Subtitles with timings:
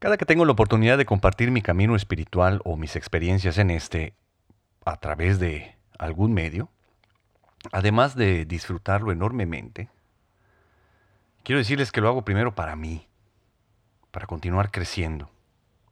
[0.00, 4.14] Cada que tengo la oportunidad de compartir mi camino espiritual o mis experiencias en este
[4.86, 6.70] a través de algún medio,
[7.70, 9.90] además de disfrutarlo enormemente,
[11.42, 13.08] quiero decirles que lo hago primero para mí,
[14.10, 15.30] para continuar creciendo,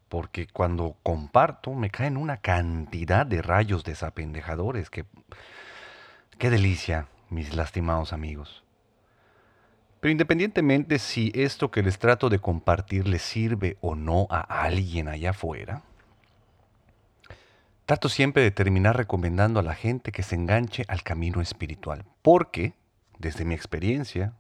[0.09, 5.05] porque cuando comparto me caen una cantidad de rayos desapendejadores que...
[6.39, 8.65] ¡Qué delicia, mis lastimados amigos!
[10.01, 15.09] Pero independientemente si esto que les trato de compartir les sirve o no a alguien
[15.09, 15.83] allá afuera,
[17.85, 22.75] trato siempre de terminar recomendando a la gente que se enganche al camino espiritual, porque,
[23.19, 24.35] desde mi experiencia,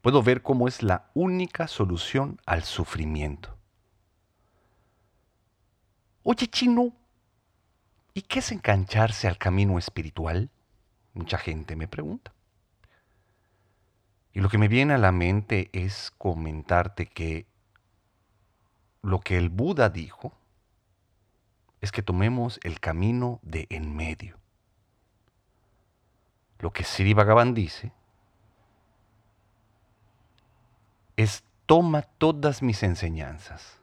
[0.00, 3.56] puedo ver cómo es la única solución al sufrimiento.
[6.22, 6.92] Oye, chino,
[8.14, 10.48] ¿y qué es engancharse al camino espiritual?
[11.12, 12.35] Mucha gente me pregunta.
[14.36, 17.46] Y lo que me viene a la mente es comentarte que
[19.00, 20.34] lo que el Buda dijo
[21.80, 24.36] es que tomemos el camino de en medio.
[26.58, 27.92] Lo que Sri Bhagavan dice
[31.16, 33.78] es toma todas mis enseñanzas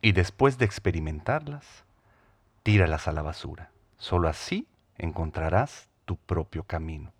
[0.00, 1.82] y después de experimentarlas,
[2.62, 3.72] tíralas a la basura.
[3.96, 7.12] Solo así encontrarás tu propio camino.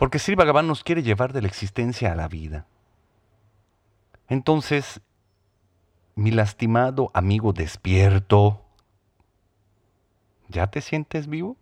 [0.00, 2.64] Porque Sri Bhagavan nos quiere llevar de la existencia a la vida.
[4.28, 5.02] Entonces,
[6.14, 8.64] mi lastimado amigo despierto,
[10.48, 11.58] ¿ya te sientes vivo?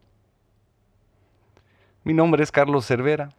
[2.04, 3.30] Mi nombre es Carlos Cervera.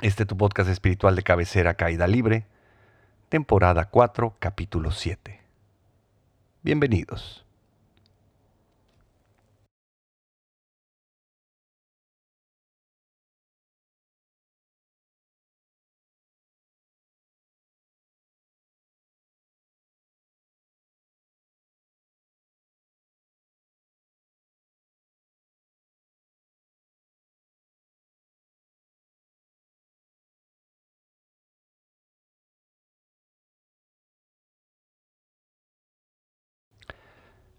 [0.00, 2.46] Este es tu podcast espiritual de cabecera Caída Libre,
[3.30, 5.40] temporada 4, capítulo 7.
[6.62, 7.44] Bienvenidos.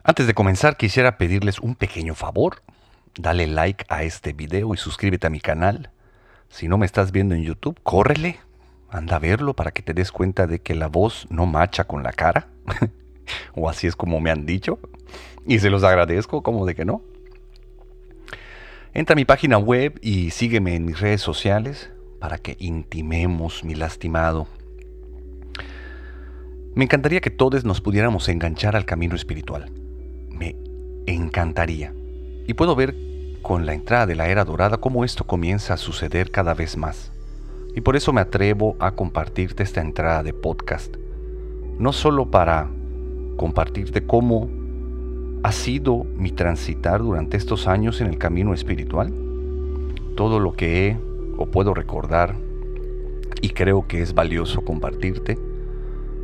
[0.04, 2.64] Antes de comenzar quisiera pedirles un pequeño favor.
[3.20, 5.92] Dale like a este video y suscríbete a mi canal.
[6.50, 8.40] Si no me estás viendo en YouTube, córrele.
[8.90, 12.02] Anda a verlo para que te des cuenta de que la voz no macha con
[12.02, 12.48] la cara.
[13.56, 14.80] o así es como me han dicho.
[15.46, 17.04] Y se los agradezco, como de que no.
[18.96, 23.76] Entra a mi página web y sígueme en mis redes sociales para que intimemos mi
[23.76, 24.48] lastimado.
[26.74, 29.72] Me encantaría que todos nos pudiéramos enganchar al camino espiritual
[30.42, 30.56] me
[31.06, 31.94] encantaría.
[32.48, 32.96] Y puedo ver
[33.44, 37.12] con la entrada de la era dorada cómo esto comienza a suceder cada vez más.
[37.76, 40.96] Y por eso me atrevo a compartirte esta entrada de podcast.
[41.78, 42.70] No solo para
[43.38, 44.50] compartirte cómo
[45.44, 49.14] ha sido mi transitar durante estos años en el camino espiritual,
[50.16, 50.98] todo lo que he
[51.38, 52.36] o puedo recordar
[53.42, 55.38] y creo que es valioso compartirte,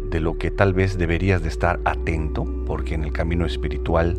[0.10, 4.18] de lo que tal vez deberías de estar atento, porque en el camino espiritual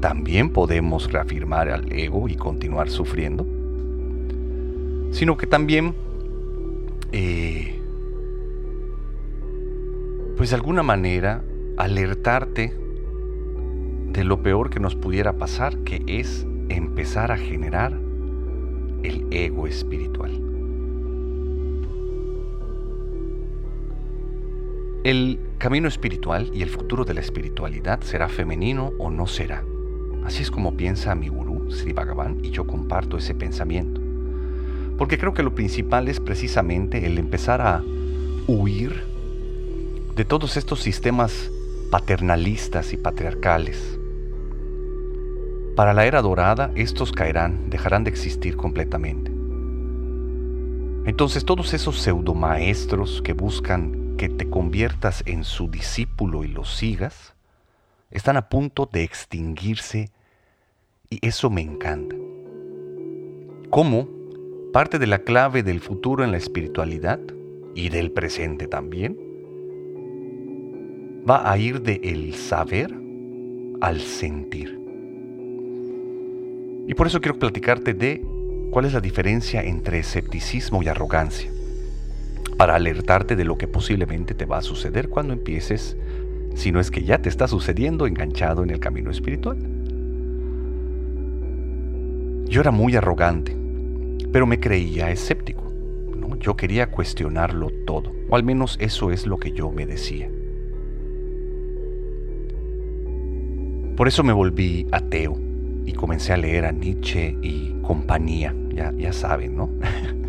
[0.00, 3.46] también podemos reafirmar al ego y continuar sufriendo,
[5.12, 5.94] sino que también,
[7.12, 7.80] eh,
[10.36, 11.42] pues de alguna manera,
[11.76, 12.74] alertarte
[14.12, 17.92] de lo peor que nos pudiera pasar, que es empezar a generar
[19.02, 20.53] el ego espiritual.
[25.04, 29.62] El camino espiritual y el futuro de la espiritualidad será femenino o no será.
[30.24, 34.00] Así es como piensa mi gurú, Sri Bhagavan, y yo comparto ese pensamiento.
[34.96, 37.84] Porque creo que lo principal es precisamente el empezar a
[38.46, 39.04] huir
[40.16, 41.50] de todos estos sistemas
[41.90, 43.98] paternalistas y patriarcales.
[45.76, 49.30] Para la era dorada, estos caerán, dejarán de existir completamente.
[51.04, 57.34] Entonces todos esos pseudomaestros que buscan que te conviertas en su discípulo y lo sigas,
[58.10, 60.10] están a punto de extinguirse
[61.10, 62.16] y eso me encanta.
[63.70, 64.08] ¿Cómo?
[64.72, 67.20] Parte de la clave del futuro en la espiritualidad
[67.74, 69.18] y del presente también
[71.28, 72.94] va a ir de el saber
[73.80, 74.80] al sentir.
[76.86, 78.24] Y por eso quiero platicarte de
[78.70, 81.53] cuál es la diferencia entre escepticismo y arrogancia
[82.56, 85.96] para alertarte de lo que posiblemente te va a suceder cuando empieces,
[86.54, 89.58] si no es que ya te está sucediendo, enganchado en el camino espiritual.
[92.46, 93.56] Yo era muy arrogante,
[94.30, 95.64] pero me creía escéptico.
[96.40, 100.30] Yo quería cuestionarlo todo, o al menos eso es lo que yo me decía.
[103.96, 105.38] Por eso me volví ateo
[105.86, 109.70] y comencé a leer a Nietzsche y compañía, ya, ya saben, ¿no?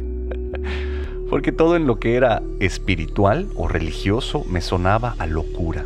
[1.36, 5.86] Porque todo en lo que era espiritual o religioso me sonaba a locura,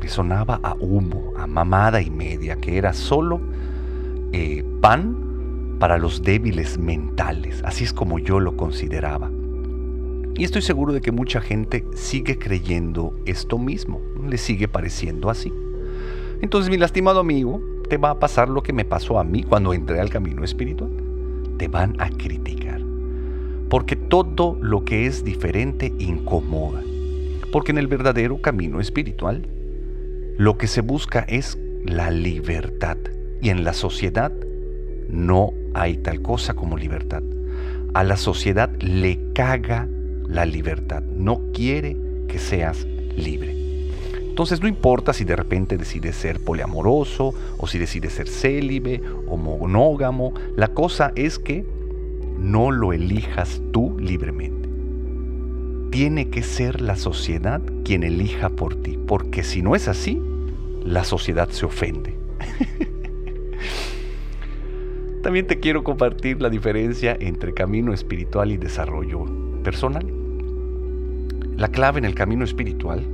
[0.00, 3.40] me sonaba a humo, a mamada y media, que era solo
[4.32, 9.30] eh, pan para los débiles mentales, así es como yo lo consideraba.
[10.34, 15.52] Y estoy seguro de que mucha gente sigue creyendo esto mismo, le sigue pareciendo así.
[16.40, 19.72] Entonces, mi lastimado amigo, te va a pasar lo que me pasó a mí cuando
[19.72, 20.90] entré al camino espiritual.
[21.58, 22.47] Te van a criticar.
[23.68, 26.82] Porque todo lo que es diferente incomoda.
[27.52, 29.46] Porque en el verdadero camino espiritual,
[30.36, 32.96] lo que se busca es la libertad.
[33.40, 34.32] Y en la sociedad
[35.08, 37.22] no hay tal cosa como libertad.
[37.94, 39.88] A la sociedad le caga
[40.26, 41.02] la libertad.
[41.02, 41.96] No quiere
[42.28, 42.86] que seas
[43.16, 43.58] libre.
[44.38, 49.36] Entonces no importa si de repente decides ser poliamoroso o si decides ser célibe o
[49.36, 51.66] monógamo, la cosa es que
[52.38, 54.68] no lo elijas tú libremente.
[55.90, 60.20] Tiene que ser la sociedad quien elija por ti, porque si no es así,
[60.84, 62.14] la sociedad se ofende.
[65.22, 69.24] También te quiero compartir la diferencia entre camino espiritual y desarrollo
[69.62, 70.06] personal.
[71.56, 73.04] La clave en el camino espiritual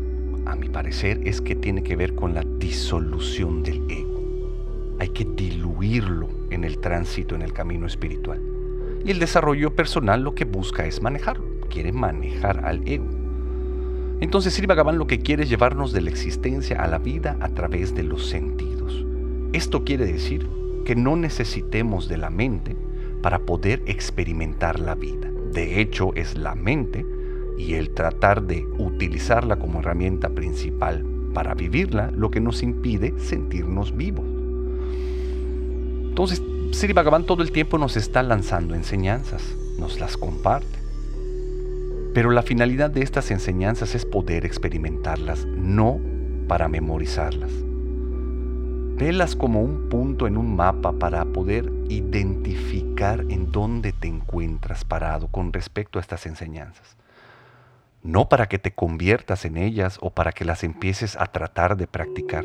[0.47, 4.23] a mi parecer, es que tiene que ver con la disolución del ego.
[4.99, 8.41] Hay que diluirlo en el tránsito, en el camino espiritual.
[9.05, 13.07] Y el desarrollo personal lo que busca es manejarlo, quiere manejar al ego.
[14.21, 17.51] Entonces Sri Bhagavan lo que quiere es llevarnos de la existencia a la vida a
[17.51, 19.05] través de los sentidos.
[19.53, 20.49] Esto quiere decir
[20.85, 22.77] que no necesitemos de la mente
[23.23, 25.31] para poder experimentar la vida.
[25.53, 27.05] De hecho, es la mente
[27.59, 33.97] y el tratar de utilizarla como herramienta principal para vivirla lo que nos impide sentirnos
[33.97, 34.25] vivos.
[36.09, 36.43] Entonces,
[36.75, 40.81] Sri Bhagavan todo el tiempo nos está lanzando enseñanzas, nos las comparte.
[42.13, 46.01] Pero la finalidad de estas enseñanzas es poder experimentarlas, no
[46.49, 47.53] para memorizarlas.
[48.97, 55.29] Velas como un punto en un mapa para poder identificar en dónde te encuentras parado
[55.29, 56.97] con respecto a estas enseñanzas
[58.05, 61.87] no para que te conviertas en ellas o para que las empieces a tratar de
[61.87, 62.45] practicar,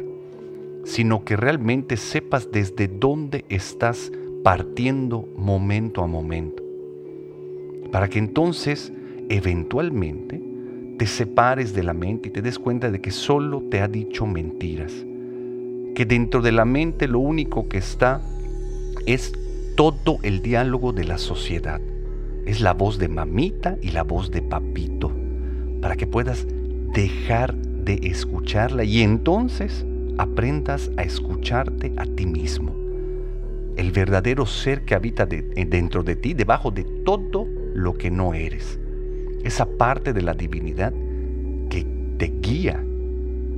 [0.89, 4.11] sino que realmente sepas desde dónde estás
[4.43, 6.63] partiendo momento a momento,
[7.91, 8.91] para que entonces
[9.29, 10.41] eventualmente
[10.97, 14.25] te separes de la mente y te des cuenta de que solo te ha dicho
[14.25, 14.91] mentiras,
[15.93, 18.23] que dentro de la mente lo único que está
[19.05, 19.31] es
[19.75, 21.79] todo el diálogo de la sociedad,
[22.47, 25.11] es la voz de mamita y la voz de papito
[25.83, 26.47] para que puedas
[26.95, 29.85] dejar de escucharla y entonces
[30.19, 32.75] aprendas a escucharte a ti mismo.
[33.77, 38.77] El verdadero ser que habita dentro de ti, debajo de todo lo que no eres.
[39.45, 40.93] Esa parte de la divinidad
[41.69, 41.85] que
[42.17, 42.83] te guía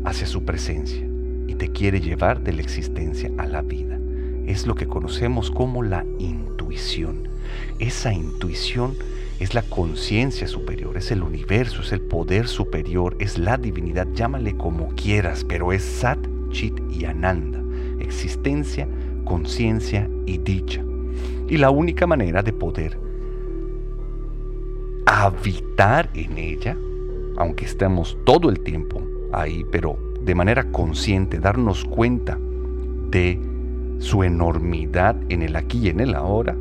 [0.05, 1.03] hacia su presencia
[1.47, 3.97] y te quiere llevar de la existencia a la vida.
[4.45, 7.27] Es lo que conocemos como la intuición.
[7.79, 8.95] Esa intuición
[9.39, 14.55] es la conciencia superior, es el universo, es el poder superior, es la divinidad, llámale
[14.55, 16.19] como quieras, pero es Sat,
[16.51, 17.63] Chit y Ananda,
[17.99, 18.87] existencia,
[19.25, 20.83] conciencia y dicha.
[21.47, 22.97] Y la única manera de poder
[25.05, 26.77] habitar en ella,
[27.37, 29.01] aunque estemos todo el tiempo
[29.33, 32.37] ahí, pero de manera consciente, darnos cuenta
[33.09, 33.39] de
[33.99, 36.55] su enormidad en el aquí y en el ahora,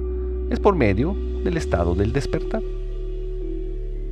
[0.50, 2.62] es por medio del estado del despertar.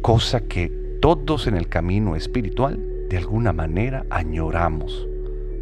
[0.02, 0.68] Cosa que
[1.00, 5.08] todos en el camino espiritual de alguna manera añoramos,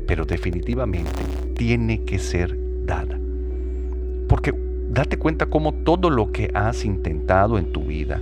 [0.06, 1.20] pero definitivamente
[1.54, 3.18] tiene que ser dada.
[4.28, 4.54] Porque
[4.88, 8.20] date cuenta cómo todo lo que has intentado en tu vida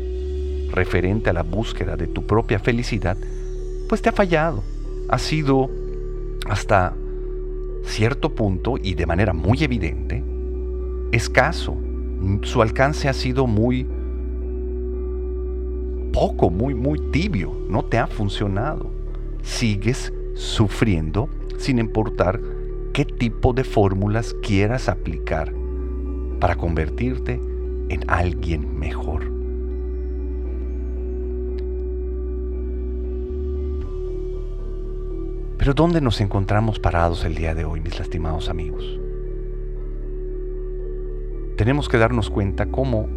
[0.70, 3.16] referente a la búsqueda de tu propia felicidad,
[3.88, 4.62] pues te ha fallado.
[5.08, 5.70] Ha sido
[6.46, 6.94] hasta
[7.84, 10.22] cierto punto y de manera muy evidente
[11.14, 11.76] escaso,
[12.42, 13.86] su alcance ha sido muy
[16.12, 18.90] poco, muy, muy tibio, no te ha funcionado.
[19.42, 22.40] Sigues sufriendo sin importar
[22.92, 25.52] qué tipo de fórmulas quieras aplicar
[26.40, 27.40] para convertirte
[27.88, 29.32] en alguien mejor.
[35.58, 39.00] Pero ¿dónde nos encontramos parados el día de hoy, mis lastimados amigos?
[41.56, 43.08] tenemos que darnos cuenta cómo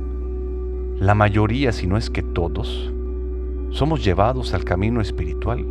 [0.99, 2.91] la mayoría, si no es que todos,
[3.69, 5.65] somos llevados al camino espiritual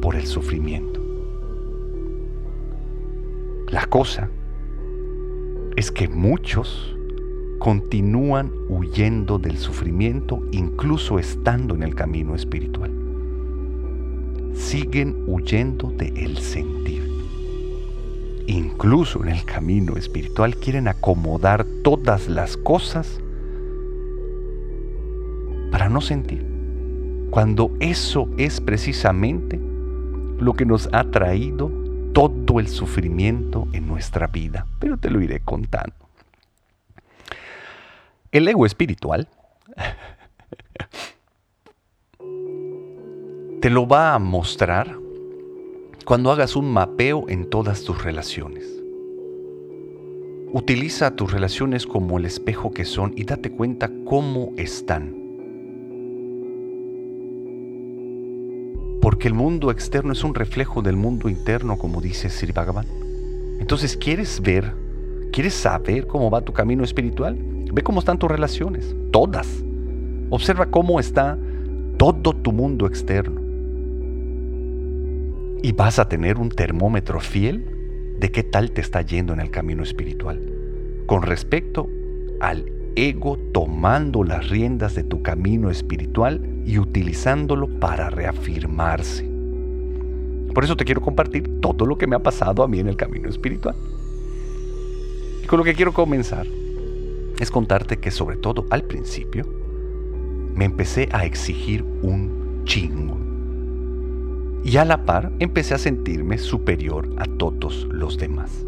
[0.00, 1.01] por el sufrimiento.
[3.72, 4.28] La cosa
[5.76, 6.94] es que muchos
[7.58, 12.90] continúan huyendo del sufrimiento incluso estando en el camino espiritual.
[14.52, 17.02] Siguen huyendo del el sentir.
[18.46, 23.22] Incluso en el camino espiritual quieren acomodar todas las cosas
[25.70, 26.44] para no sentir.
[27.30, 29.58] Cuando eso es precisamente
[30.38, 31.81] lo que nos ha traído
[32.60, 34.66] el sufrimiento en nuestra vida.
[34.78, 35.94] Pero te lo iré contando.
[38.30, 39.28] El ego espiritual
[43.60, 44.96] te lo va a mostrar
[46.04, 48.66] cuando hagas un mapeo en todas tus relaciones.
[50.52, 55.21] Utiliza tus relaciones como el espejo que son y date cuenta cómo están.
[59.02, 62.86] Porque el mundo externo es un reflejo del mundo interno, como dice Sri Bhagavan.
[63.58, 64.72] Entonces, ¿quieres ver?
[65.32, 67.36] ¿Quieres saber cómo va tu camino espiritual?
[67.36, 69.64] Ve cómo están tus relaciones, todas.
[70.30, 71.36] Observa cómo está
[71.98, 73.40] todo tu mundo externo.
[75.64, 79.50] Y vas a tener un termómetro fiel de qué tal te está yendo en el
[79.50, 80.40] camino espiritual.
[81.06, 81.90] Con respecto
[82.38, 89.28] al ego tomando las riendas de tu camino espiritual y utilizándolo para reafirmarse.
[90.54, 92.96] Por eso te quiero compartir todo lo que me ha pasado a mí en el
[92.96, 93.74] camino espiritual.
[95.42, 96.46] Y con lo que quiero comenzar
[97.40, 99.46] es contarte que sobre todo al principio
[100.54, 103.18] me empecé a exigir un chingo.
[104.64, 108.64] Y a la par empecé a sentirme superior a todos los demás.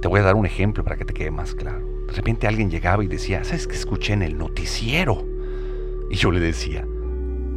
[0.00, 1.84] Te voy a dar un ejemplo para que te quede más claro.
[2.06, 5.35] De repente alguien llegaba y decía, ¿sabes qué escuché en el noticiero?
[6.10, 6.86] Y yo le decía,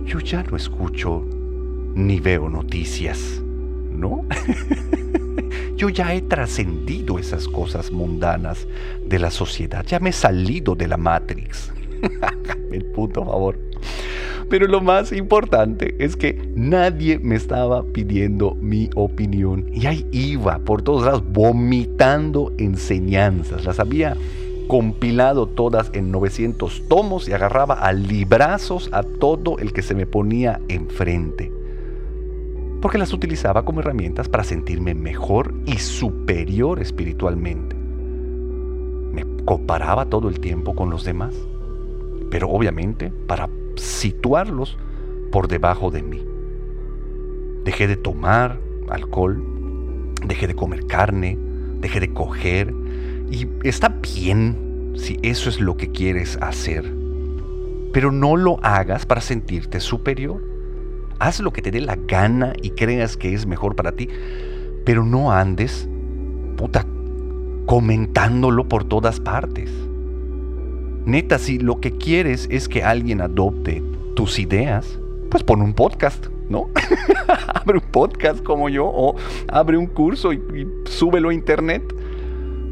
[0.06, 1.24] yo ya no escucho
[1.96, 3.42] ni veo noticias,
[3.92, 4.26] ¿no?
[5.80, 8.68] Yo ya he trascendido esas cosas mundanas
[9.06, 9.86] de la sociedad.
[9.88, 11.72] Ya me he salido de la Matrix.
[12.74, 13.58] El puto favor.
[14.50, 19.70] Pero lo más importante es que nadie me estaba pidiendo mi opinión.
[19.74, 23.64] Y ahí iba por todos lados vomitando enseñanzas.
[23.64, 24.18] Las había
[24.70, 30.06] compilado todas en 900 tomos y agarraba a librazos a todo el que se me
[30.06, 31.52] ponía enfrente
[32.82, 37.76] porque las utilizaba como herramientas para sentirme mejor y superior espiritualmente.
[37.76, 41.36] Me comparaba todo el tiempo con los demás,
[42.30, 44.78] pero obviamente para situarlos
[45.32, 46.24] por debajo de mí.
[47.66, 48.60] Dejé de tomar
[48.90, 49.44] alcohol,
[50.26, 51.38] dejé de comer carne,
[51.80, 52.74] dejé de coger,
[53.32, 56.84] y está bien si eso es lo que quieres hacer,
[57.94, 60.50] pero no lo hagas para sentirte superior
[61.20, 64.10] haz lo que te dé la gana y creas que es mejor para ti,
[64.86, 65.88] pero no andes,
[66.58, 66.86] puta,
[67.66, 69.70] comentándolo por todas partes.
[71.06, 73.84] Neta, si lo que quieres es que alguien adopte
[74.16, 76.70] tus ideas, pues pon un podcast, ¿no?
[77.54, 79.16] abre un podcast como yo o
[79.50, 81.84] abre un curso y, y súbelo a internet.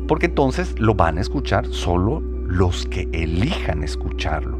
[0.07, 4.57] Porque entonces lo van a escuchar solo los que elijan escucharlo.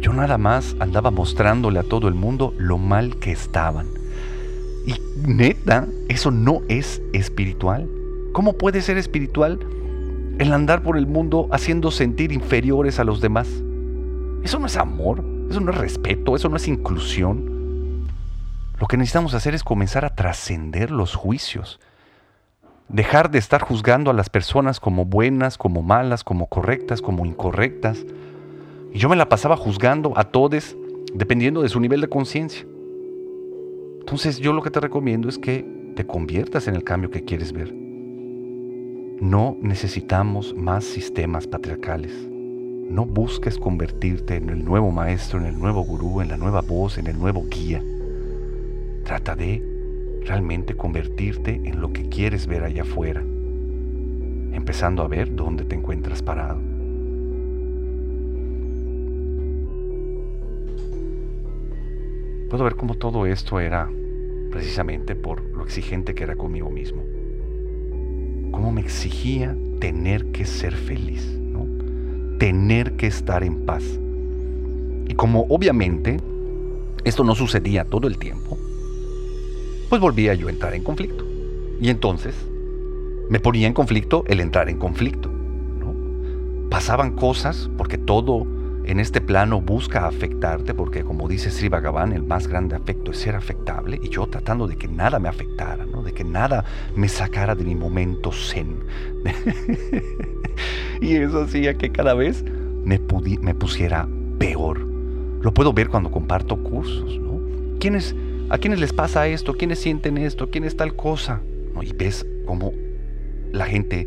[0.00, 3.86] Yo nada más andaba mostrándole a todo el mundo lo mal que estaban.
[4.86, 4.94] Y
[5.26, 7.88] neta, eso no es espiritual.
[8.32, 9.60] ¿Cómo puede ser espiritual
[10.38, 13.48] el andar por el mundo haciendo sentir inferiores a los demás?
[14.42, 18.08] Eso no es amor, eso no es respeto, eso no es inclusión.
[18.78, 21.80] Lo que necesitamos hacer es comenzar a trascender los juicios.
[22.88, 28.04] Dejar de estar juzgando a las personas como buenas, como malas, como correctas, como incorrectas
[28.94, 30.76] y yo me la pasaba juzgando a todos
[31.12, 32.64] dependiendo de su nivel de conciencia.
[33.98, 37.52] Entonces yo lo que te recomiendo es que te conviertas en el cambio que quieres
[37.52, 37.74] ver.
[37.74, 42.12] No necesitamos más sistemas patriarcales.
[42.88, 46.96] No busques convertirte en el nuevo maestro, en el nuevo gurú, en la nueva voz,
[46.96, 47.82] en el nuevo guía.
[49.02, 49.73] Trata de
[50.24, 56.22] realmente convertirte en lo que quieres ver allá afuera, empezando a ver dónde te encuentras
[56.22, 56.74] parado.
[62.54, 63.90] puedo ver cómo todo esto era
[64.52, 67.02] precisamente por lo exigente que era conmigo mismo.
[68.52, 71.36] Cómo me exigía tener que ser feliz,
[72.38, 73.82] tener que estar en paz.
[75.08, 76.18] Y como obviamente
[77.02, 78.56] esto no sucedía todo el tiempo,
[79.88, 81.24] pues volvía yo a entrar en conflicto.
[81.80, 82.34] Y entonces
[83.28, 85.30] me ponía en conflicto el entrar en conflicto.
[86.70, 88.46] pasaban cosas, porque todo
[88.84, 93.18] en este plano busca afectarte, porque como dice Sri Bhagavan, el más grande afecto es
[93.18, 96.02] ser afectable, y yo tratando de que nada me afectara, ¿no?
[96.02, 96.64] de que nada
[96.94, 98.80] me sacara de mi momento zen.
[101.00, 102.44] y eso hacía que cada vez
[102.84, 103.00] me,
[103.40, 104.80] me pusiera peor.
[105.40, 107.18] Lo puedo ver cuando comparto cursos.
[107.18, 107.40] ¿no?
[107.78, 108.14] ¿Quiénes,
[108.50, 109.54] ¿A quiénes les pasa esto?
[109.54, 110.50] ¿Quiénes sienten esto?
[110.50, 111.40] ¿Quién es tal cosa?
[111.82, 112.72] Y ves cómo
[113.52, 114.06] la gente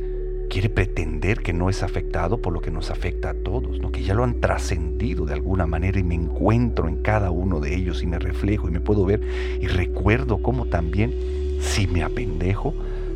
[0.49, 3.91] quiere pretender que no es afectado por lo que nos afecta a todos, ¿no?
[3.91, 7.75] que ya lo han trascendido de alguna manera y me encuentro en cada uno de
[7.75, 9.21] ellos y me reflejo y me puedo ver
[9.59, 11.13] y recuerdo cómo también
[11.59, 12.73] si me apendejo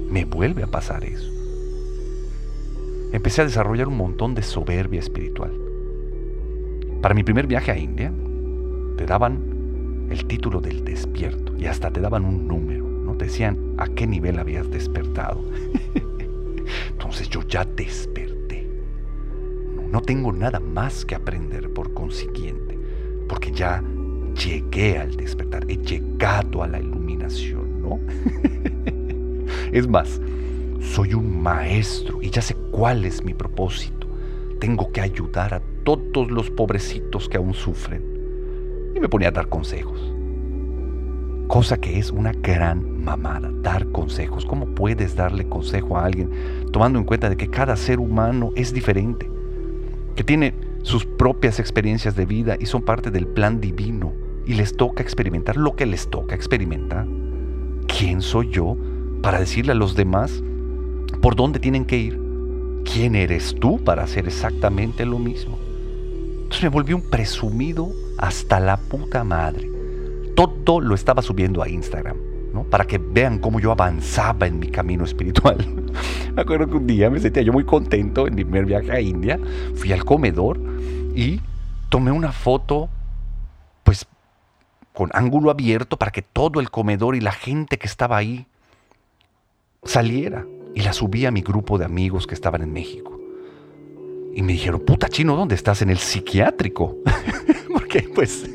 [0.09, 1.31] me vuelve a pasar eso.
[3.13, 5.51] Empecé a desarrollar un montón de soberbia espiritual.
[7.01, 8.11] Para mi primer viaje a India
[8.97, 9.50] te daban
[10.11, 13.15] el título del despierto y hasta te daban un número, ¿no?
[13.15, 15.41] Te decían a qué nivel habías despertado.
[16.91, 18.67] Entonces yo ya desperté.
[19.89, 22.77] No tengo nada más que aprender por consiguiente,
[23.27, 23.83] porque ya
[24.35, 27.99] llegué al despertar, he llegado a la iluminación, ¿no?
[29.71, 30.21] es más,
[30.79, 34.07] soy un maestro y ya sé cuál es mi propósito.
[34.59, 38.10] Tengo que ayudar a todos los pobrecitos que aún sufren.
[39.01, 40.13] Me ponía a dar consejos.
[41.47, 44.45] Cosa que es una gran mamada, dar consejos.
[44.45, 46.29] ¿Cómo puedes darle consejo a alguien
[46.71, 49.29] tomando en cuenta de que cada ser humano es diferente?
[50.15, 50.53] Que tiene
[50.83, 54.13] sus propias experiencias de vida y son parte del plan divino
[54.45, 57.07] y les toca experimentar lo que les toca experimentar.
[57.87, 58.77] ¿Quién soy yo
[59.23, 60.43] para decirle a los demás
[61.23, 62.21] por dónde tienen que ir?
[62.85, 65.70] ¿Quién eres tú para hacer exactamente lo mismo?
[66.51, 69.71] Entonces me volví un presumido hasta la puta madre
[70.63, 72.17] todo lo estaba subiendo a Instagram,
[72.53, 72.63] ¿no?
[72.63, 75.57] Para que vean cómo yo avanzaba en mi camino espiritual.
[76.35, 79.01] me acuerdo que un día me sentía yo muy contento en mi primer viaje a
[79.01, 79.39] India,
[79.75, 80.59] fui al comedor
[81.15, 81.41] y
[81.89, 82.89] tomé una foto,
[83.83, 84.07] pues,
[84.93, 88.45] con ángulo abierto para que todo el comedor y la gente que estaba ahí
[89.83, 90.45] saliera.
[90.73, 93.20] Y la subí a mi grupo de amigos que estaban en México.
[94.33, 95.81] Y me dijeron, puta chino, ¿dónde estás?
[95.81, 96.97] En el psiquiátrico.
[97.73, 98.45] Porque pues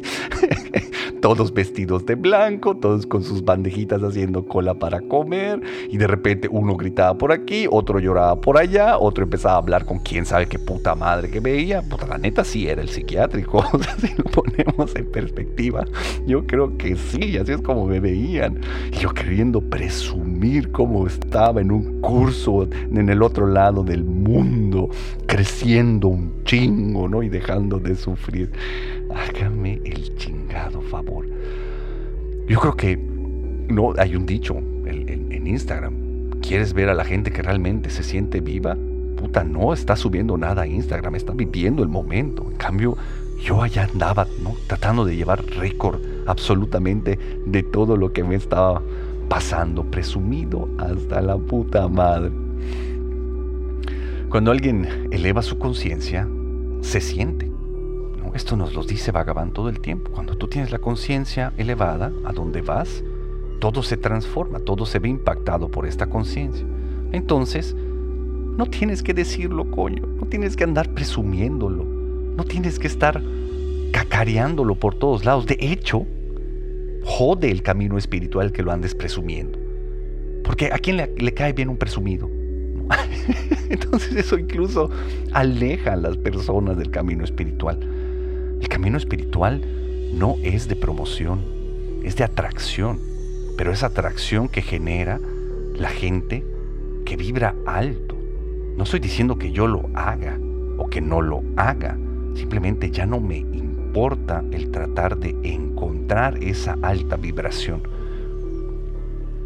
[1.27, 5.61] todos vestidos de blanco, todos con sus bandejitas haciendo cola para comer,
[5.91, 9.87] y de repente uno gritaba por aquí, otro lloraba por allá, otro empezaba a hablar
[9.87, 11.83] con quién sabe qué puta madre que veía.
[11.83, 15.85] Puta, la neta sí era el psiquiátrico, o sea, si lo ponemos en perspectiva,
[16.29, 18.61] yo creo que sí, así es como me veían.
[18.93, 24.91] Yo queriendo presumir cómo estaba en un curso en el otro lado del mundo,
[25.27, 27.25] creciendo un chingo, ¿no?
[27.25, 28.53] Y dejando de sufrir.
[29.13, 30.15] Hágame el
[30.91, 31.27] favor.
[32.49, 36.31] Yo creo que no hay un dicho en, en, Instagram.
[36.41, 38.77] ¿Quieres ver a la gente que realmente se siente viva?
[39.17, 42.47] Puta, no está subiendo nada a Instagram, está viviendo el momento.
[42.51, 42.97] En cambio,
[43.43, 44.55] yo allá andaba, ¿no?
[44.67, 48.83] Tratando de llevar récord absolutamente de todo lo que me estaba
[49.29, 52.31] pasando, presumido hasta la puta madre.
[54.29, 56.29] Cuando alguien eleva su conciencia,
[56.81, 57.46] se siente.
[58.37, 60.11] Esto nos lo dice Bhagavan todo el tiempo.
[60.11, 63.03] Cuando tú tienes la conciencia elevada, a donde vas,
[63.61, 66.67] todo se transforma, todo se ve impactado por esta conciencia.
[67.13, 73.23] Entonces, no tienes que decirlo, coño, no tienes que andar presumiéndolo, no tienes que estar
[73.91, 75.47] cacareándolo por todos lados.
[75.47, 76.05] De hecho,
[77.05, 79.59] jode el camino espiritual que lo andes presumiendo.
[80.45, 82.29] Porque a quién le, le cae bien un presumido?
[83.71, 84.91] Entonces eso incluso
[85.33, 87.96] aleja a las personas del camino espiritual.
[88.61, 89.63] El camino espiritual
[90.13, 91.41] no es de promoción,
[92.03, 93.01] es de atracción,
[93.57, 95.21] pero es atracción que genera
[95.75, 96.45] la gente
[97.05, 98.17] que vibra alto.
[98.77, 100.39] No estoy diciendo que yo lo haga
[100.79, 101.99] o que no lo haga,
[102.35, 107.83] simplemente ya no me importa el tratar de encontrar esa alta vibración.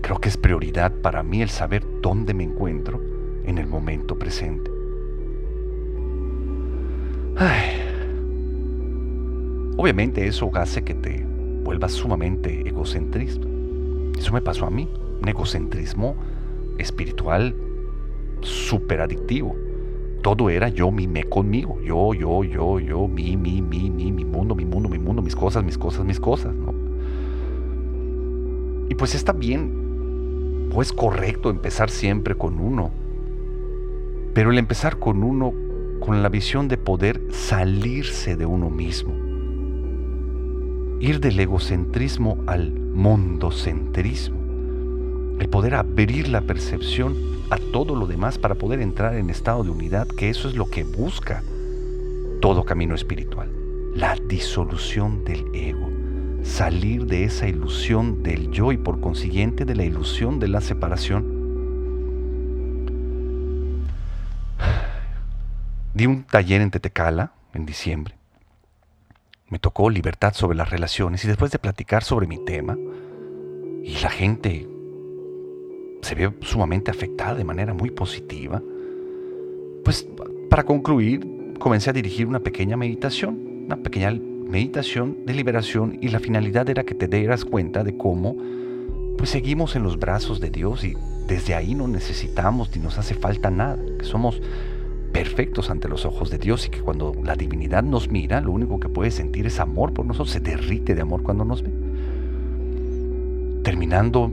[0.03, 3.01] Creo que es prioridad para mí el saber dónde me encuentro
[3.45, 4.80] en el momento presente.
[9.81, 11.25] Obviamente eso hace que te
[11.65, 13.49] vuelvas sumamente egocentrista.
[14.19, 14.87] Eso me pasó a mí,
[15.23, 16.17] un egocentrismo
[16.77, 17.57] espiritual
[18.43, 19.57] súper adictivo.
[20.23, 24.23] Todo era yo, mi, me conmigo, yo, yo, yo, yo, mi, mi, mi, mi, mi
[24.23, 26.55] mundo, mi mundo, mi mundo, mis cosas, mis cosas, mis cosas.
[28.91, 32.91] Y pues está bien, pues correcto empezar siempre con uno,
[34.35, 35.55] pero el empezar con uno
[36.01, 39.30] con la visión de poder salirse de uno mismo
[41.01, 44.39] ir del egocentrismo al mondocentrismo,
[45.41, 47.17] el poder abrir la percepción
[47.49, 50.69] a todo lo demás para poder entrar en estado de unidad, que eso es lo
[50.69, 51.43] que busca
[52.43, 53.51] todo camino espiritual,
[53.95, 55.89] la disolución del ego,
[56.43, 61.41] salir de esa ilusión del yo y por consiguiente de la ilusión de la separación.
[65.95, 68.20] Di un taller en Tetecala en diciembre.
[69.51, 72.79] Me tocó libertad sobre las relaciones y después de platicar sobre mi tema,
[73.83, 74.69] y la gente
[76.03, 78.63] se ve sumamente afectada de manera muy positiva,
[79.85, 80.09] pues
[80.49, 86.21] para concluir comencé a dirigir una pequeña meditación, una pequeña meditación de liberación y la
[86.21, 88.37] finalidad era que te dieras cuenta de cómo
[89.17, 93.15] pues seguimos en los brazos de Dios y desde ahí no necesitamos ni nos hace
[93.15, 94.41] falta nada, que somos
[95.13, 98.79] perfectos ante los ojos de Dios y que cuando la divinidad nos mira, lo único
[98.81, 101.71] que puede sentir es amor por nosotros, se derrite de amor cuando nos ve.
[103.63, 104.33] Terminando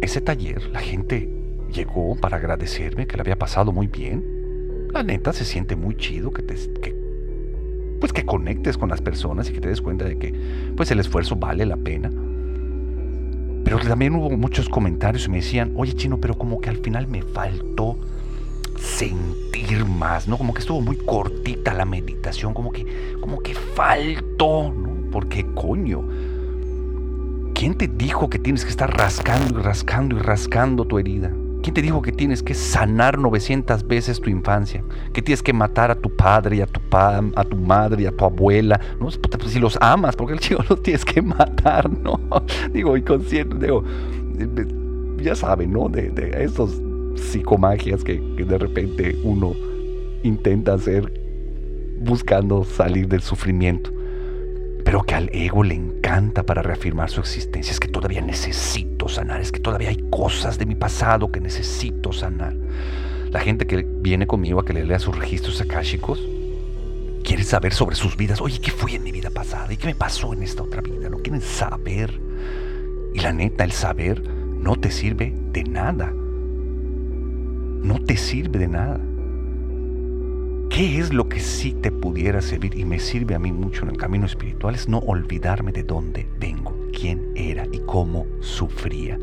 [0.00, 1.28] ese taller, la gente
[1.72, 4.24] llegó para agradecerme que le había pasado muy bien.
[4.92, 6.54] La neta se siente muy chido que te
[8.00, 10.34] pues que conectes con las personas y que te des cuenta de que
[10.76, 12.10] pues el esfuerzo vale la pena.
[13.64, 17.08] Pero también hubo muchos comentarios y me decían, "Oye, Chino, pero como que al final
[17.08, 17.98] me faltó
[18.76, 20.36] sentir más, ¿no?
[20.38, 25.10] Como que estuvo muy cortita la meditación, como que como que faltó, ¿no?
[25.10, 26.04] Porque coño,
[27.54, 31.30] ¿Quién te dijo que tienes que estar rascando y rascando y rascando tu herida?
[31.62, 34.84] ¿Quién te dijo que tienes que sanar 900 veces tu infancia?
[35.12, 38.10] Que tienes que matar a tu padre y a tu, a tu madre y a
[38.10, 38.80] tu abuela.
[39.00, 42.20] No, pues, si los amas, porque el chico los tienes que matar, ¿no?
[42.72, 43.84] Digo, inconsciente, digo,
[45.22, 45.88] ya saben, ¿no?
[45.88, 46.82] De, de estos
[47.16, 49.54] psicomagias que, de repente uno
[50.22, 51.12] intenta hacer
[52.00, 53.94] buscando salir del sufrimiento
[54.84, 57.72] pero que al ego le encanta para reafirmar su existencia.
[57.72, 62.12] Es que todavía necesito sanar, es que todavía hay cosas de mi pasado que necesito
[62.12, 62.54] sanar.
[63.30, 66.22] La gente que viene conmigo a que le lea sus registros akáshicos
[67.24, 68.40] quiere saber sobre sus vidas.
[68.40, 69.72] Oye, ¿qué fue en mi vida pasada?
[69.72, 71.08] ¿Y qué me pasó en esta otra vida?
[71.08, 72.20] No quieren saber.
[73.14, 76.12] Y la neta, el saber no te sirve de nada.
[77.84, 78.98] No te sirve de nada.
[80.70, 83.90] ¿Qué es lo que sí te pudiera servir y me sirve a mí mucho en
[83.90, 84.74] el camino espiritual?
[84.74, 89.18] Es no olvidarme de dónde vengo, quién era y cómo sufría.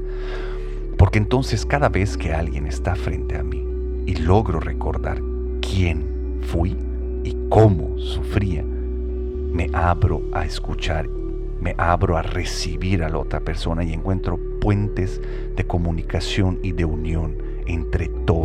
[0.95, 3.65] Porque entonces cada vez que alguien está frente a mí
[4.05, 5.19] y logro recordar
[5.59, 6.05] quién
[6.43, 6.77] fui
[7.23, 13.83] y cómo sufría, me abro a escuchar, me abro a recibir a la otra persona
[13.83, 15.19] y encuentro puentes
[15.55, 18.41] de comunicación y de unión entre todos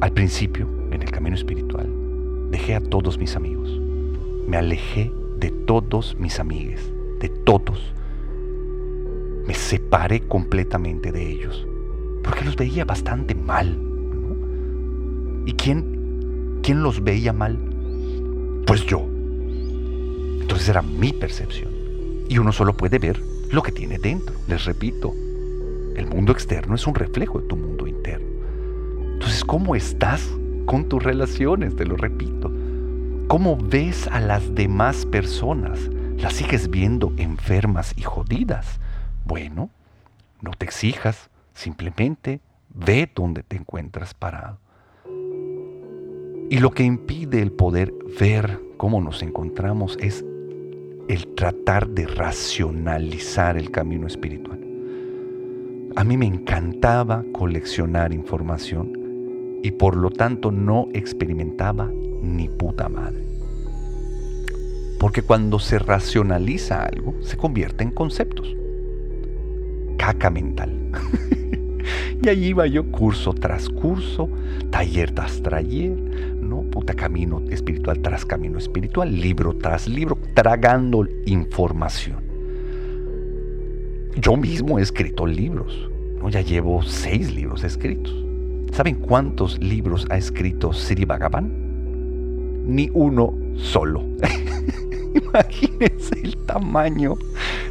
[0.00, 1.88] Al principio, en el camino espiritual,
[2.50, 3.80] dejé a todos mis amigos.
[4.46, 7.92] Me alejé de todos mis amigues, de todos.
[9.46, 11.66] Me separé completamente de ellos,
[12.22, 13.78] porque los veía bastante mal.
[15.46, 17.58] ¿Y quién, quién los veía mal?
[18.66, 19.06] Pues yo.
[20.40, 21.72] Entonces era mi percepción.
[22.28, 24.34] Y uno solo puede ver lo que tiene dentro.
[24.48, 25.14] Les repito,
[25.96, 28.26] el mundo externo es un reflejo de tu mundo interno.
[29.14, 30.28] Entonces, ¿cómo estás
[30.66, 31.76] con tus relaciones?
[31.76, 32.52] Te lo repito.
[33.28, 35.90] ¿Cómo ves a las demás personas?
[36.18, 38.80] ¿Las sigues viendo enfermas y jodidas?
[39.24, 39.70] Bueno,
[40.42, 44.58] no te exijas, simplemente ve donde te encuentras parado.
[46.50, 50.24] Y lo que impide el poder ver cómo nos encontramos es
[51.08, 54.63] el tratar de racionalizar el camino espiritual.
[55.96, 61.88] A mí me encantaba coleccionar información y por lo tanto no experimentaba
[62.20, 63.24] ni puta madre.
[64.98, 68.56] Porque cuando se racionaliza algo, se convierte en conceptos.
[69.96, 70.90] Caca mental.
[72.22, 74.28] y allí iba yo curso tras curso,
[74.70, 75.96] taller tras taller,
[76.40, 76.62] ¿no?
[76.62, 82.23] Puta camino espiritual tras camino espiritual, libro tras libro, tragando información.
[84.16, 86.28] Yo mismo he escrito libros, ¿no?
[86.28, 88.14] Ya llevo seis libros escritos.
[88.72, 92.64] ¿Saben cuántos libros ha escrito Siri Bhagavan?
[92.66, 94.04] Ni uno solo.
[95.14, 97.16] Imagínense el tamaño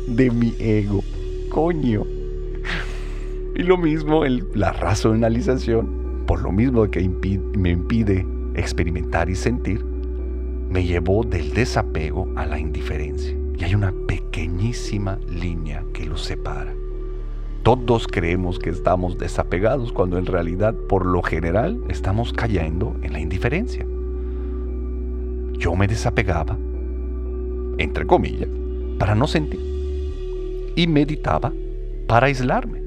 [0.07, 1.01] de mi ego.
[1.49, 2.03] Coño.
[3.55, 7.07] Y lo mismo la racionalización, por lo mismo que
[7.57, 8.25] me impide
[8.55, 9.83] experimentar y sentir,
[10.69, 13.42] me llevó del desapego a la indiferencia.
[13.63, 16.73] Hay una pequeñísima línea que los separa.
[17.63, 23.21] Todos creemos que estamos desapegados cuando en realidad por lo general estamos cayendo en la
[23.21, 23.85] indiferencia.
[25.53, 26.57] Yo me desapegaba,
[27.77, 28.49] entre comillas,
[28.99, 29.71] para no sentir.
[30.75, 31.53] y meditaba
[32.07, 32.81] para aislarme.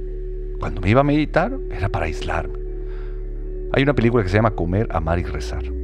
[0.58, 2.58] Cuando me iba a meditar era para aislarme.
[3.72, 5.75] Hay una película que se llama Comer, Amar y Rezar.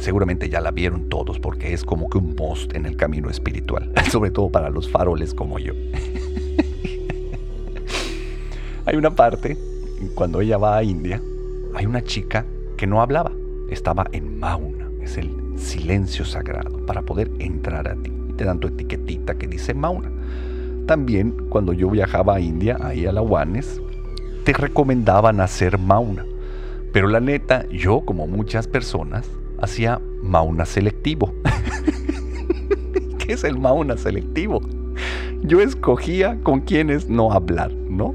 [0.00, 3.92] Seguramente ya la vieron todos porque es como que un post en el camino espiritual,
[4.10, 5.74] sobre todo para los faroles como yo.
[8.86, 9.58] hay una parte,
[10.14, 11.20] cuando ella va a India,
[11.74, 12.46] hay una chica
[12.78, 13.32] que no hablaba,
[13.68, 18.10] estaba en Mauna, es el silencio sagrado para poder entrar a ti.
[18.30, 20.10] Y te dan tu etiquetita que dice Mauna.
[20.86, 23.82] También cuando yo viajaba a India, ahí a la Wanes,
[24.44, 26.24] te recomendaban hacer Mauna.
[26.90, 29.28] Pero la neta, yo como muchas personas,
[29.60, 31.32] hacía Mauna selectivo.
[33.18, 34.60] ¿Qué es el Mauna selectivo?
[35.42, 38.14] Yo escogía con quienes no hablar, ¿no?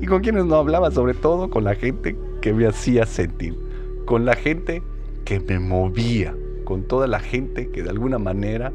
[0.00, 3.56] Y con quienes no hablaba, sobre todo con la gente que me hacía sentir,
[4.04, 4.82] con la gente
[5.24, 8.72] que me movía, con toda la gente que de alguna manera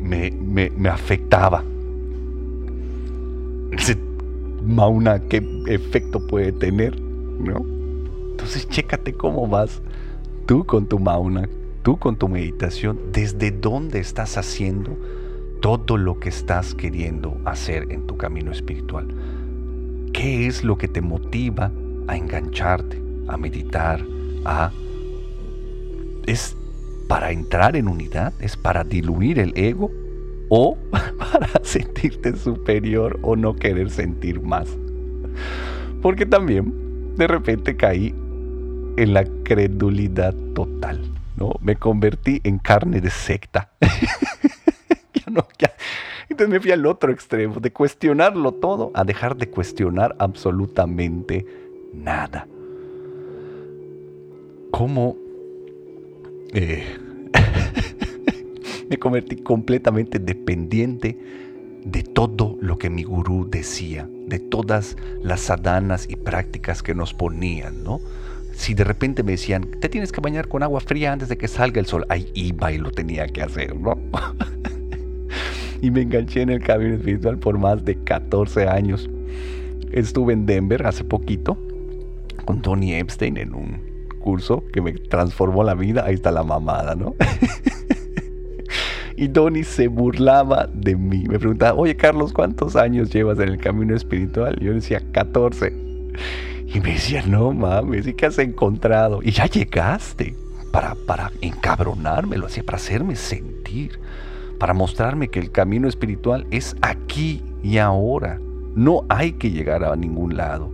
[0.00, 1.64] me, me afectaba.
[4.68, 7.00] Mauna, ¿qué efecto puede tener?
[7.00, 7.64] ¿No?
[8.32, 9.80] Entonces, chécate cómo vas
[10.48, 11.46] tú con tu Mauna,
[11.82, 14.96] tú con tu meditación, desde dónde estás haciendo
[15.60, 19.08] todo lo que estás queriendo hacer en tu camino espiritual.
[20.14, 21.70] ¿Qué es lo que te motiva
[22.08, 24.02] a engancharte, a meditar.
[26.26, 26.56] ¿Es
[27.06, 28.32] para entrar en unidad?
[28.40, 29.90] ¿Es para diluir el ego?
[30.48, 34.68] ¿O para sentirte superior o no querer sentir más?
[36.00, 36.72] Porque también
[37.16, 38.14] de repente caí
[39.02, 41.00] en la credulidad total,
[41.36, 41.54] ¿no?
[41.60, 43.70] Me convertí en carne de secta.
[45.30, 45.46] no,
[46.28, 51.46] entonces me fui al otro extremo, de cuestionarlo todo a dejar de cuestionar absolutamente
[51.94, 52.46] nada.
[54.70, 55.16] ¿Cómo
[56.52, 56.84] eh,
[58.90, 61.18] me convertí completamente dependiente
[61.84, 67.14] de todo lo que mi gurú decía, de todas las sadanas y prácticas que nos
[67.14, 68.00] ponían, ¿no?
[68.58, 71.46] Si de repente me decían, te tienes que bañar con agua fría antes de que
[71.46, 73.96] salga el sol, ahí iba y lo tenía que hacer, ¿no?
[75.80, 79.08] y me enganché en el camino espiritual por más de 14 años.
[79.92, 81.56] Estuve en Denver hace poquito
[82.46, 83.80] con Tony Epstein en un
[84.18, 86.04] curso que me transformó la vida.
[86.04, 87.14] Ahí está la mamada, ¿no?
[89.16, 91.26] y Tony se burlaba de mí.
[91.28, 94.58] Me preguntaba, oye Carlos, ¿cuántos años llevas en el camino espiritual?
[94.60, 95.86] yo decía, 14.
[96.72, 99.20] Y me decía, no mames, ¿y qué has encontrado?
[99.22, 100.34] Y ya llegaste
[100.70, 103.98] para, para encabronarme, lo hacía para hacerme sentir
[104.58, 108.40] para mostrarme que el camino espiritual es aquí y ahora.
[108.74, 110.70] No hay que llegar a ningún lado.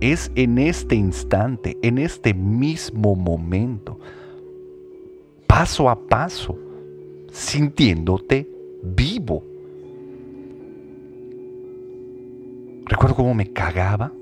[0.00, 3.98] Es en este instante, en este mismo momento,
[5.46, 6.56] paso a paso,
[7.32, 8.48] sintiéndote
[8.82, 9.42] vivo.
[12.84, 14.12] Recuerdo cómo me cagaba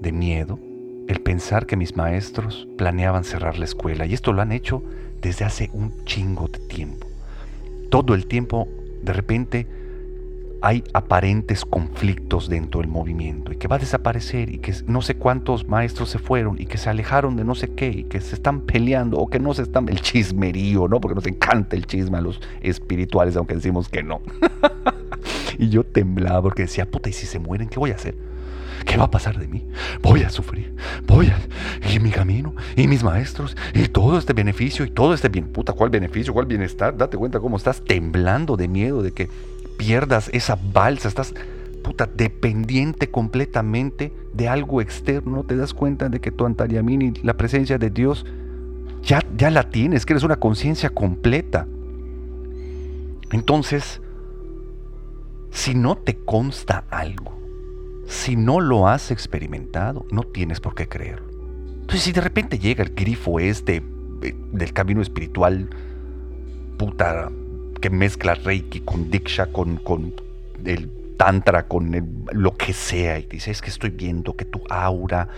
[0.00, 0.58] de miedo
[1.08, 4.82] el pensar que mis maestros planeaban cerrar la escuela y esto lo han hecho
[5.20, 7.06] desde hace un chingo de tiempo
[7.90, 8.68] todo el tiempo
[9.02, 9.66] de repente
[10.64, 15.14] hay aparentes conflictos dentro del movimiento y que va a desaparecer y que no sé
[15.14, 18.34] cuántos maestros se fueron y que se alejaron de no sé qué y que se
[18.34, 21.02] están peleando o que no se están el chismerío, ¿no?
[21.02, 24.22] Porque nos encanta el chisme a los espirituales aunque decimos que no.
[25.58, 28.16] y yo temblaba porque decía, puta, ¿y si se mueren qué voy a hacer?
[28.84, 29.66] ¿Qué va a pasar de mí?
[30.02, 30.74] Voy a sufrir.
[31.06, 31.38] Voy a...
[31.92, 35.48] Y mi camino, y mis maestros, y todo este beneficio, y todo este bien...
[35.48, 36.32] Puta, ¿cuál beneficio?
[36.32, 36.96] ¿Cuál bienestar?
[36.96, 39.28] Date cuenta cómo estás temblando de miedo de que
[39.76, 41.08] pierdas esa balsa.
[41.08, 41.34] Estás,
[41.82, 45.44] puta, dependiente completamente de algo externo.
[45.44, 48.26] Te das cuenta de que tu Antariamini, la presencia de Dios,
[49.02, 51.66] ya, ya la tienes, que eres una conciencia completa.
[53.30, 54.00] Entonces,
[55.50, 57.43] si no te consta algo,
[58.06, 61.28] si no lo has experimentado, no tienes por qué creerlo.
[61.80, 63.82] Entonces, si de repente llega el grifo este
[64.22, 65.68] eh, del camino espiritual,
[66.78, 67.30] puta,
[67.80, 70.14] que mezcla Reiki con Diksha, con, con
[70.64, 75.28] el Tantra, con lo que sea, y dice, es que estoy viendo que tu aura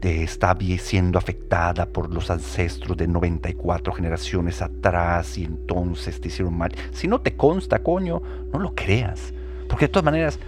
[0.00, 6.56] te está siendo afectada por los ancestros de 94 generaciones atrás y entonces te hicieron
[6.56, 6.72] mal.
[6.92, 9.34] Si no te consta, coño, no lo creas.
[9.68, 10.38] Porque de todas maneras,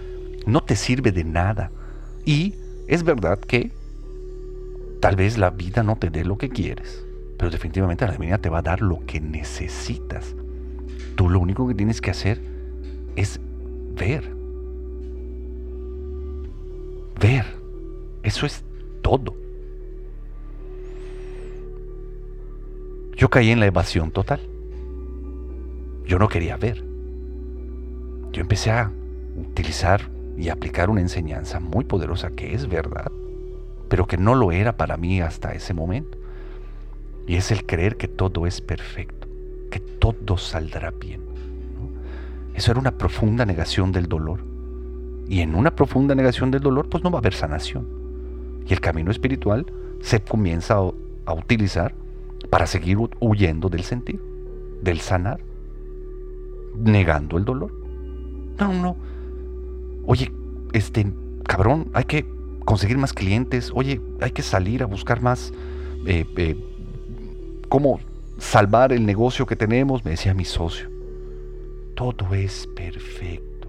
[0.45, 1.71] no te sirve de nada.
[2.25, 2.55] Y
[2.87, 3.71] es verdad que
[4.99, 7.05] tal vez la vida no te dé lo que quieres,
[7.37, 10.35] pero definitivamente la vida te va a dar lo que necesitas.
[11.15, 12.41] Tú lo único que tienes que hacer
[13.15, 13.39] es
[13.95, 14.29] ver.
[17.19, 17.45] Ver.
[18.23, 18.63] Eso es
[19.01, 19.35] todo.
[23.15, 24.39] Yo caí en la evasión total.
[26.05, 26.83] Yo no quería ver.
[28.31, 28.91] Yo empecé a
[29.35, 33.11] utilizar y aplicar una enseñanza muy poderosa que es verdad,
[33.89, 36.17] pero que no lo era para mí hasta ese momento.
[37.27, 39.27] Y es el creer que todo es perfecto,
[39.69, 41.21] que todo saldrá bien.
[42.53, 44.43] Eso era una profunda negación del dolor.
[45.27, 47.87] Y en una profunda negación del dolor, pues no va a haber sanación.
[48.67, 49.65] Y el camino espiritual
[50.01, 51.95] se comienza a, utilizar
[52.49, 54.21] para seguir huyendo del sentir,
[54.81, 55.39] del sanar,
[56.75, 57.71] negando el dolor.
[58.59, 58.97] No, no.
[60.05, 60.31] Oye,
[60.73, 61.11] este,
[61.45, 62.25] cabrón, hay que
[62.65, 63.71] conseguir más clientes.
[63.73, 65.53] Oye, hay que salir a buscar más.
[66.05, 66.55] Eh, eh,
[67.69, 67.99] ¿Cómo
[68.37, 70.03] salvar el negocio que tenemos?
[70.03, 70.89] Me decía mi socio.
[71.95, 73.67] Todo es perfecto.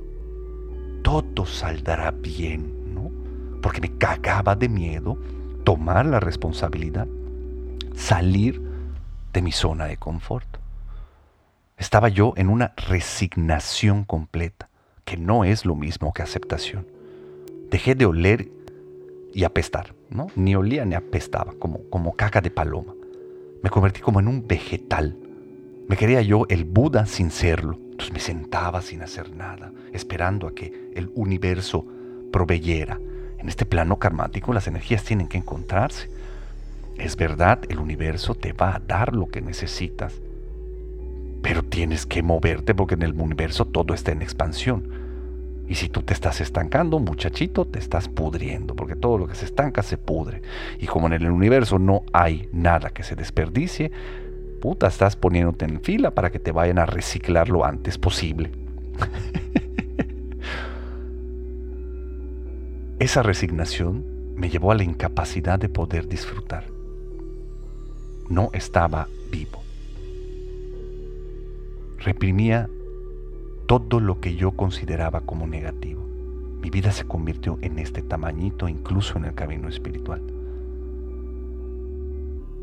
[1.02, 3.10] Todo saldrá bien, ¿no?
[3.60, 5.18] Porque me cagaba de miedo
[5.64, 7.06] tomar la responsabilidad,
[7.94, 8.60] salir
[9.32, 10.46] de mi zona de confort.
[11.76, 14.68] Estaba yo en una resignación completa,
[15.04, 16.86] que no es lo mismo que aceptación.
[17.70, 18.48] Dejé de oler
[19.34, 20.28] y apestar, ¿no?
[20.36, 22.94] Ni olía ni apestaba, como, como caca de paloma.
[23.62, 25.16] Me convertí como en un vegetal.
[25.88, 27.78] Me quería yo el Buda sin serlo.
[27.92, 31.86] Entonces me sentaba sin hacer nada, esperando a que el universo
[32.32, 32.98] proveyera.
[33.38, 36.10] En este plano karmático las energías tienen que encontrarse.
[36.96, 40.20] Es verdad, el universo te va a dar lo que necesitas,
[41.42, 45.02] pero tienes que moverte porque en el universo todo está en expansión.
[45.68, 49.44] Y si tú te estás estancando, muchachito, te estás pudriendo, porque todo lo que se
[49.46, 50.42] estanca se pudre.
[50.78, 53.90] Y como en el universo no hay nada que se desperdicie,
[54.60, 58.52] puta, estás poniéndote en fila para que te vayan a reciclar lo antes posible.
[62.98, 64.04] Esa resignación
[64.36, 66.66] me llevó a la incapacidad de poder disfrutar.
[68.28, 69.61] No estaba vivo.
[72.04, 72.68] Reprimía
[73.66, 76.02] todo lo que yo consideraba como negativo.
[76.60, 80.20] Mi vida se convirtió en este tamañito incluso en el camino espiritual.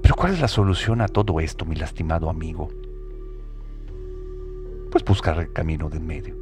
[0.01, 2.67] Pero ¿cuál es la solución a todo esto, mi lastimado amigo?
[4.91, 6.35] Pues buscar el camino del medio.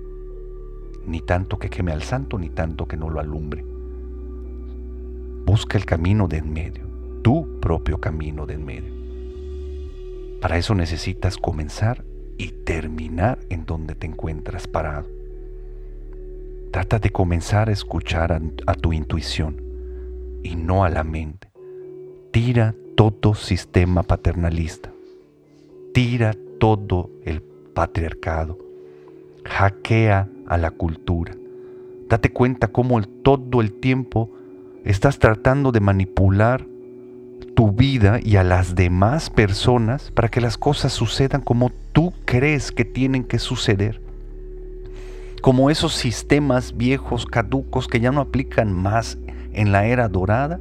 [1.05, 3.63] Ni tanto que queme al santo, ni tanto que no lo alumbre.
[5.45, 6.88] Busca el camino de en medio,
[7.21, 8.93] tu propio camino de en medio.
[10.41, 12.03] Para eso necesitas comenzar
[12.38, 15.08] y terminar en donde te encuentras parado.
[16.71, 19.62] Trata de comenzar a escuchar a, tu intuición
[20.43, 21.50] y no a la mente.
[22.32, 24.91] Tira todo sistema paternalista.
[25.93, 28.58] Tira todo el patriarcado.
[29.45, 31.34] Hackea a la cultura.
[32.10, 34.30] Date cuenta cómo el, todo el tiempo
[34.84, 36.65] estás tratando de manipular
[37.56, 42.74] tu vida y a las demás personas para que las cosas sucedan como tú crees
[42.74, 44.02] que tienen que suceder.
[45.42, 49.18] Como esos sistemas viejos, caducos, que ya no aplican más
[49.54, 50.60] en la era dorada.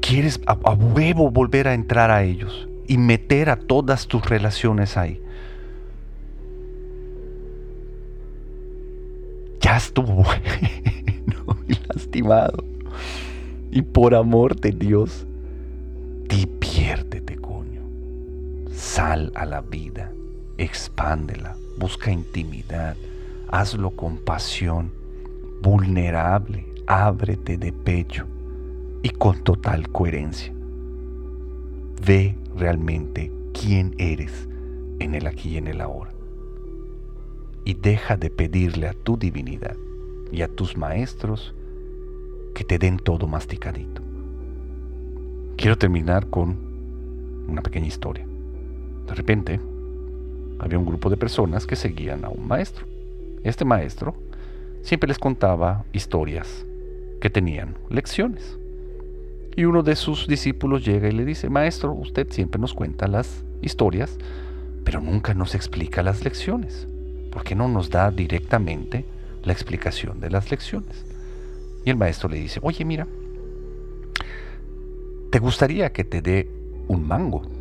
[0.00, 5.22] Quieres a, huevo volver a entrar a ellos y meter a todas tus relaciones ahí.
[9.60, 12.64] Ya estuvo bueno y lastimado.
[13.70, 15.26] Y por amor de Dios,
[16.28, 17.25] diviértete.
[18.86, 20.12] Sal a la vida,
[20.58, 22.96] expándela, busca intimidad,
[23.48, 24.92] hazlo con pasión,
[25.60, 28.26] vulnerable, ábrete de pecho
[29.02, 30.54] y con total coherencia.
[32.06, 34.48] Ve realmente quién eres
[35.00, 36.12] en el aquí y en el ahora.
[37.64, 39.76] Y deja de pedirle a tu divinidad
[40.30, 41.54] y a tus maestros
[42.54, 44.00] que te den todo masticadito.
[45.56, 46.56] Quiero terminar con
[47.48, 48.26] una pequeña historia.
[49.06, 49.60] De repente,
[50.58, 52.86] había un grupo de personas que seguían a un maestro.
[53.44, 54.14] Este maestro
[54.82, 56.66] siempre les contaba historias
[57.20, 58.58] que tenían lecciones.
[59.56, 63.44] Y uno de sus discípulos llega y le dice, maestro, usted siempre nos cuenta las
[63.62, 64.18] historias,
[64.84, 66.86] pero nunca nos explica las lecciones.
[67.30, 69.04] ¿Por qué no nos da directamente
[69.44, 71.04] la explicación de las lecciones?
[71.84, 73.06] Y el maestro le dice, oye, mira,
[75.30, 76.50] ¿te gustaría que te dé
[76.88, 77.55] un mango?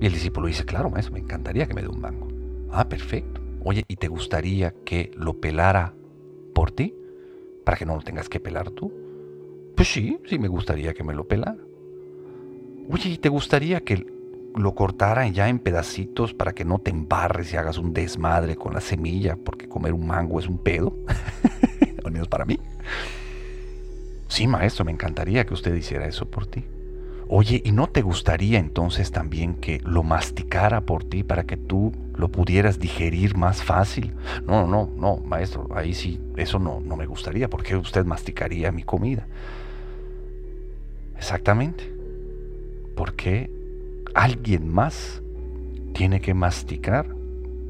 [0.00, 2.28] Y el discípulo dice, claro, maestro, me encantaría que me dé un mango.
[2.70, 3.40] Ah, perfecto.
[3.62, 5.94] Oye, ¿y te gustaría que lo pelara
[6.54, 6.94] por ti?
[7.64, 8.90] Para que no lo tengas que pelar tú.
[9.76, 11.58] Pues sí, sí me gustaría que me lo pelara.
[12.90, 14.06] Oye, ¿y te gustaría que
[14.56, 18.72] lo cortaran ya en pedacitos para que no te embarres y hagas un desmadre con
[18.72, 19.36] la semilla?
[19.36, 20.96] Porque comer un mango es un pedo.
[22.04, 22.58] Al menos para mí.
[24.28, 26.64] Sí, maestro, me encantaría que usted hiciera eso por ti.
[27.32, 31.92] Oye, ¿y no te gustaría entonces también que lo masticara por ti para que tú
[32.16, 34.14] lo pudieras digerir más fácil?
[34.48, 37.48] No, no, no, maestro, ahí sí, eso no, no me gustaría.
[37.48, 39.28] ¿Por qué usted masticaría mi comida?
[41.16, 41.88] Exactamente.
[42.96, 43.48] Porque
[44.12, 45.22] alguien más
[45.94, 47.14] tiene que masticar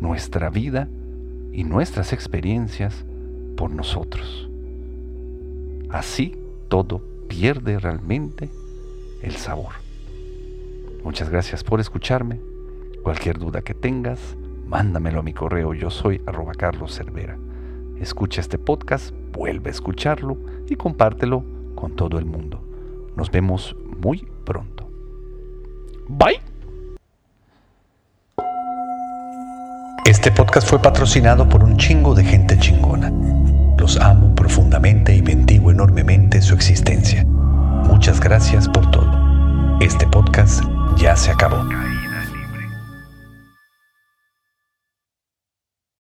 [0.00, 0.88] nuestra vida
[1.52, 3.04] y nuestras experiencias
[3.58, 4.48] por nosotros.
[5.90, 6.34] Así
[6.68, 8.48] todo pierde realmente
[9.22, 9.74] el sabor.
[11.04, 12.40] Muchas gracias por escucharme.
[13.02, 17.38] Cualquier duda que tengas, mándamelo a mi correo yo soy arroba Carlos Cervera.
[17.98, 20.36] Escucha este podcast, vuelve a escucharlo
[20.68, 21.44] y compártelo
[21.74, 22.62] con todo el mundo.
[23.16, 24.88] Nos vemos muy pronto.
[26.08, 26.40] Bye.
[30.04, 33.12] Este podcast fue patrocinado por un chingo de gente chingona.
[33.78, 37.24] Los amo profundamente y bendigo enormemente su existencia.
[37.24, 39.09] Muchas gracias por todo.
[39.80, 40.62] Este podcast
[40.96, 41.64] ya se acabó.